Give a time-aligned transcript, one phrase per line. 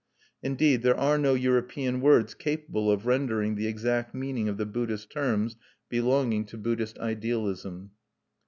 [0.41, 5.11] Indeed, there are no European words capable of rendering the exact meaning of the Buddhist
[5.11, 5.55] terms
[5.91, 7.91] belonging to Buddhist Idealism.